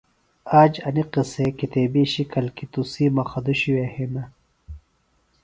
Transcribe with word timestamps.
آج 0.61 0.73
اینیۡ 0.85 1.07
قِصے 1.13 1.45
کتیبیۡ 1.59 2.09
شِکل 2.13 2.45
کیۡ 2.55 2.69
تُسی 2.71 3.05
مخدوشیۡ 3.17 3.73
وے 3.75 3.85
ہِنہ 3.93 4.23